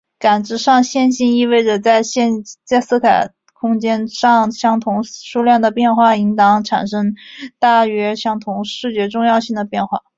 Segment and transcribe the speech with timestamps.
[0.17, 7.13] 感知上线性意味着在色彩空间上相同数量的变化应当产生
[7.59, 9.99] 大约相同视觉重要性的变化。